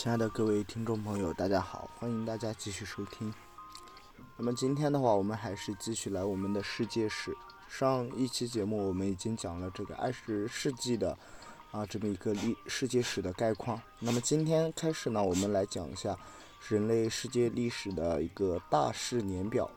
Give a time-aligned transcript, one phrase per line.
[0.00, 3.30] 亲爱的各位听众朋友，大家好，欢迎大家继续收听。
[4.38, 7.36] 那么今天的话，我们还是继续来我们的世界史。
[7.68, 11.14] 上一期节目我们已经讲了这个二十世纪的
[11.70, 13.78] 啊这么一个历世界史的概况。
[13.98, 16.16] 那么今天开始呢，我们来讲一下
[16.66, 19.70] 人类世界历史的一个大事年表。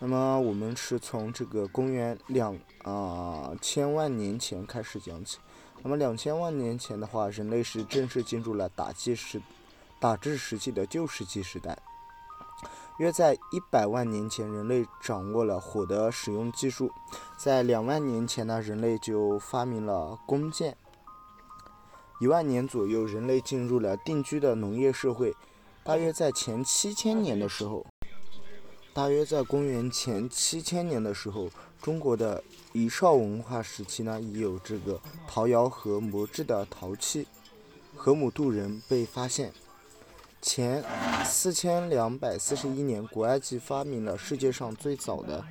[0.00, 5.38] 那么我们是从这个公元两啊千万年前开始讲起。
[5.82, 9.40] 那么两千万年前的话，人类是正式进入了打击时、
[9.98, 11.78] 打制时期的旧石器时代。
[12.98, 16.92] 约在一百万年前，人类掌握了火的使用技术。
[17.38, 20.76] 在两万年前呢，人类就发明了弓箭。
[22.20, 25.34] 一万年左右，人类进入了定居的农业社会。
[25.82, 27.86] 大约在前七千年的时候，
[28.92, 31.48] 大约在公元前七千年的时候。
[31.82, 37.26] 中国的遗少文化时期呢，已有这个陶窑和磨制的陶器。
[37.96, 39.52] 河姆渡人被发现。
[40.42, 40.82] 前
[41.22, 45.44] 四千两百四十一年，古埃及发明了世界上最早的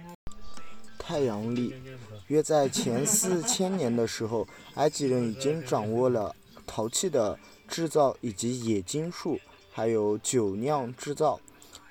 [0.97, 1.75] 太阳历。
[2.27, 9.39] 约在前四千年的时候，埃及人已经掌握了陶器的制造以及冶金术，
[9.71, 11.39] 还有酒酿制造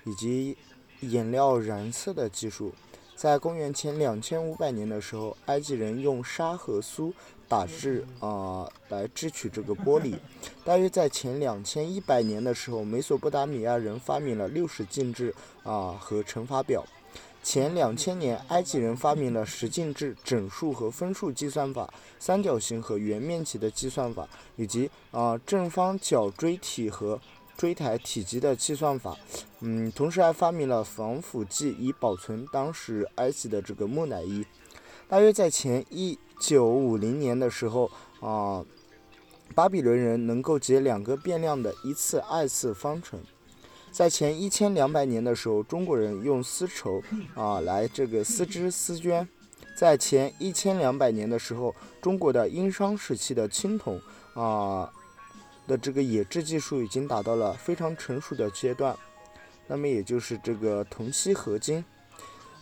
[0.05, 0.57] 以及
[1.01, 2.73] 颜料染色的技术。
[3.19, 7.13] 在公元前两千五百年的时候，埃及人用沙和苏
[7.49, 10.15] 打制啊来制取这个玻璃。
[10.65, 16.87] 大约在前两千一百年的时候，美索不达米亚人发明了六十进制啊和乘法表。
[17.43, 27.21] 前两千年，埃及人发明了十进制、整数和分数计算法、三角形和圆面积的计算法，以及啊正方角锥体和。
[27.59, 29.17] 锥台体积的计算法，
[29.61, 34.47] 嗯，同时还发明了防腐剂，以保存当时埃及的这个木乃伊。
[35.09, 38.65] 大约在前一九五零年的时候，啊，
[39.57, 43.19] 巴比伦人能够解两个变量的一次、二次方程。
[43.91, 47.03] 在前一千两百年的时候，中国人用丝绸
[47.35, 49.27] 啊来这个丝织丝绢。
[49.77, 54.01] 在前一千两百年的时候，中国的殷商时期的青铜
[54.35, 54.89] 啊。
[55.69, 58.97] 的这个冶制技术已经达到了非常成熟的阶段，
[59.69, 61.85] 那么也就是这个铜锡合金，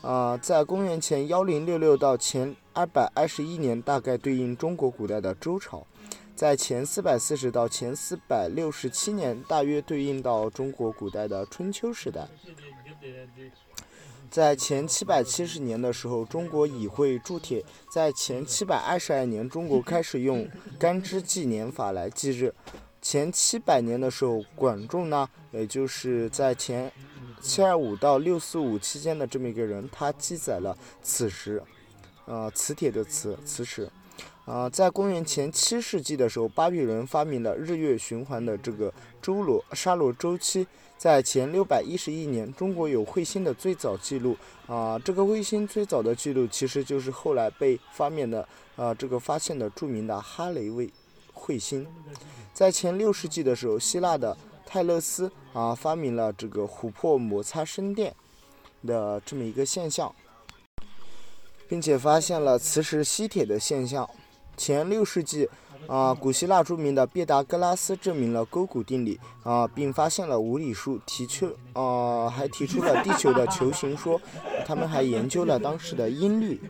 [0.02, 5.86] 啊，在公元前幺零六六到前二百二十一年，大概对应中国古代的周朝；
[6.34, 12.26] 在前四百四十到前四百六十七年，大约对应到中国古代的春秋时代；
[14.28, 20.46] 在前七百七十年的时候，中国已会铸铁；在前七百二十二年，中国开始用
[20.78, 22.52] 干支纪年法来记日。
[23.08, 26.90] 前七百年的时候，管仲呢，也就是在前
[27.40, 31.62] 七二五到六四五期间的这么一个人，他记载了此时，
[32.24, 33.88] 呃，磁铁的磁，磁石。
[34.44, 38.92] 啊，在公元前七世纪的时候，巴比伦发明了日月循环的这个
[39.22, 40.66] 周罗沙罗周期。
[40.98, 44.36] 在前六百一十一年，中国有彗星的最早记录。
[44.66, 50.90] 啊，这个彗星最早的记录其实就是后来被发明的，啊，这个发现的著名的哈雷卫
[51.36, 51.86] 彗星。
[52.54, 58.14] 在前六世纪的时候，希腊的泰勒斯啊发明了这个琥珀摩擦生电
[58.86, 60.12] 的这么一个现象，
[61.68, 64.08] 并且发现了磁石吸铁的现象。
[64.56, 65.46] 前六世纪
[65.86, 74.20] 啊，古希腊著名的毕达哥拉斯证明了勾股定理啊，并发现了无理数，提出啊还提出了地球的球形说。
[74.66, 76.60] 他们还研究了当时的音律。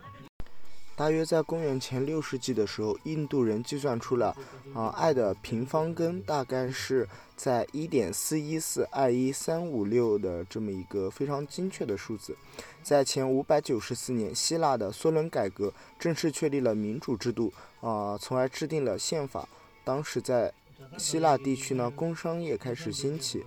[0.96, 4.34] 大约在公元前六世纪的时候，印度人计算出了，
[4.72, 12.34] 啊，爱的平方根大概是在一点四一四二一三五六的这么一个非常精确的数字。
[12.82, 17.52] 在前五百九十四年，希腊的梭伦改革正式确立了民主制度，
[17.82, 19.46] 啊，从而制定了宪法。
[19.84, 20.50] 当时在
[20.96, 23.44] 希腊地区呢，工商业开始兴起。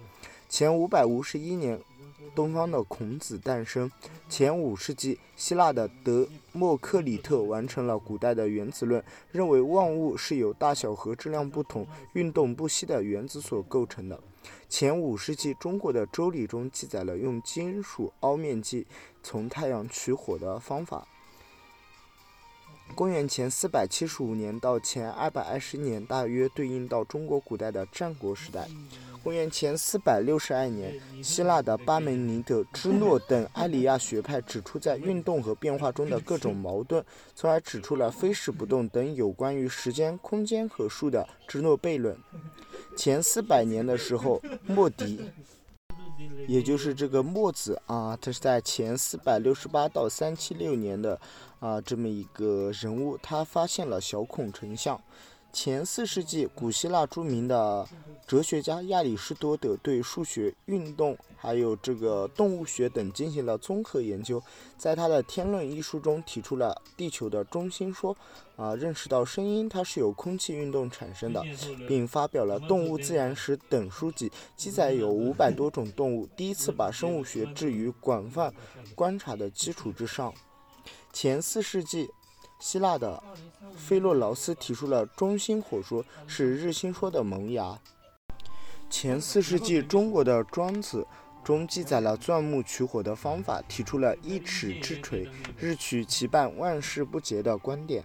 [0.48, 1.82] 前五百五十一年。
[2.36, 3.92] 东方的孔子诞生。
[4.28, 14.20] 前五世纪，希腊的德谟克里特完成了古代的原子论，认为万物是由大小和质量不同、运动不息的原子所构成的。
[14.68, 18.86] 前五世纪，中国的周礼中记载了用金属凹面剂
[19.22, 21.08] 从太阳取火的方法。
[23.00, 28.68] 公元前四百七十五年到前二百二十年，大约对应到中国古代的战国时代。
[29.24, 37.02] 公元前四百六十二年，希腊的巴门尼德、芝诺等埃里亚学派指出在运动和变化中的各种矛盾，
[37.34, 42.18] 从而指出了非时不动等有关于时间、空间和数的芝诺悖论。
[42.98, 45.22] 前四百年的时候，莫迪，
[46.50, 51.22] 也就是这个墨子啊，他是在前四百六十八到三七六年的
[51.60, 55.00] 啊这么一个人物，他发现了小孔成像。
[55.52, 57.88] 前四世纪，古希腊著名的
[58.28, 64.42] 哲学家亚里士多德对数学、运动还有这个动物学等进行了综合研究，
[64.78, 68.16] 在他的《天论》一书中提出了地球的中心说，
[68.56, 71.44] 啊，认识到声音它是由空气运动产生的，
[71.88, 78.54] 并发表了《动物自然史》等书籍，记载有五百多种动物，第一次把生物学置于广泛
[78.94, 80.32] 观察的基础之上。
[81.12, 82.08] 前四世纪。
[82.60, 83.24] 希腊的
[83.78, 87.80] 菲洛劳斯提出了中心火说，是日心说的萌芽。
[88.90, 91.08] 前四世纪，中国的《庄子》
[91.46, 98.04] 中记载了钻木取火的方法，提出了一尺之锤，日取其半，万事不竭的观点。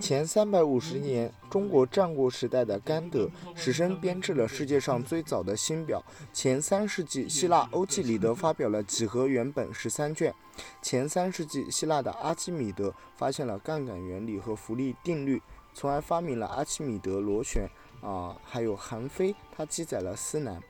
[0.00, 6.02] 前三百五十年，中国战国时代的甘德史生编制了世界上最早的新表。
[6.32, 10.34] 前三世纪，希腊欧几里得发表了几何原本十三卷。
[10.80, 15.40] 前三世纪，希腊的阿基米德发现了杠杆原理和浮力定律，
[15.74, 17.68] 从而发明了阿基米德螺旋。
[18.00, 20.62] 啊，还有韩非，他记载了司南。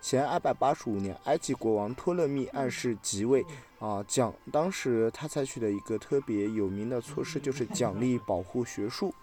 [0.00, 3.44] 前二百八十五年，埃及国王托勒密二世即位。
[3.78, 9.14] 啊，奖当时他采取的一个特别有名的措施就是奖励保护学术。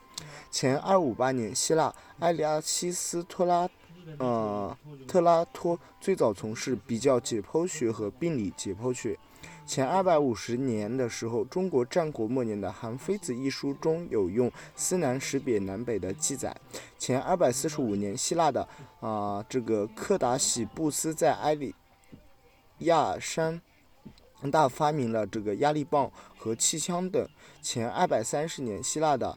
[0.50, 3.68] 前二五八年，希腊埃利阿西斯托拉，
[4.18, 9.20] 呃，特拉托最早从事比较解剖学和病理解剖学。
[9.66, 16.56] 前二百五十年的时候，中国战国末年的《韩非子》一书中有用司南识别南北的记载。
[17.00, 18.68] 前二百四十五年，希腊的
[19.00, 21.74] 啊这个克达喜布斯在埃里
[22.80, 23.60] 亚山
[24.52, 27.28] 大发明了这个压力棒和气枪等。
[27.62, 29.36] 前二百三十年，希腊的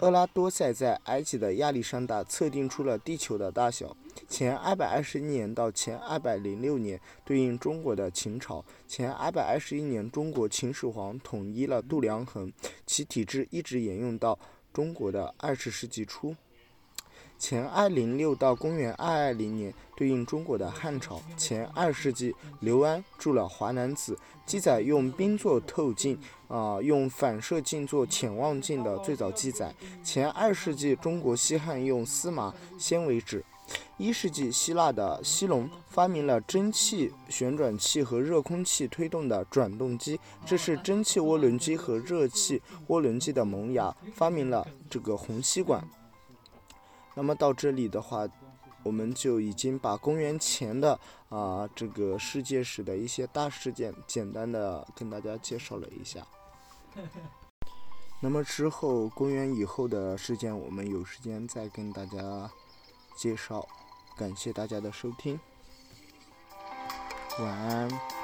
[0.00, 3.94] 厄拉多塞在埃及的亚历山大测定出了地球的大小。
[4.30, 8.64] 前二百二十一年到前二百零六年，对应中国的秦朝。
[8.86, 12.50] 前二百二十一年，中国秦始皇统一了度量衡，
[12.86, 14.38] 其体制一直沿用到
[14.72, 16.36] 中国的二十世纪初。
[17.38, 21.20] 前二零六到公元二二零年，对应中国的汉朝。
[21.36, 24.14] 前二世纪，刘安著了《华南子》，
[24.46, 26.16] 记载用冰做透镜，
[26.46, 29.74] 啊，用反射镜做潜望镜的最早记载。
[30.04, 33.44] 前二世纪，中国西汉用丝麻纤维纸。
[34.00, 43.94] 一世纪，希腊的希龙发明了蒸汽旋转器和热空气推动的转动机，这是蒸汽涡轮机和热气涡轮机的萌芽。
[44.14, 45.86] 发明了这个虹吸管。
[47.14, 48.26] 那么到这里的话，
[48.82, 50.98] 我们就已经把公元前的
[51.28, 56.26] 啊这个世界史的一些大事件简单的跟大家介绍了一下。
[58.22, 62.50] 那么之后公元以后的事件，我们有时间再跟大家。
[63.16, 63.68] 介绍，
[64.16, 65.38] 感谢大家的收听，
[67.38, 68.19] 晚安。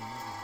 [0.00, 0.39] Mm-hmm.